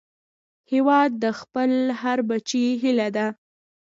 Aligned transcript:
هیواد 0.71 1.11
د 1.23 1.25
خپل 1.39 1.71
هر 2.01 2.17
بچي 2.29 2.65
هيله 2.83 3.07
ده 3.15 3.27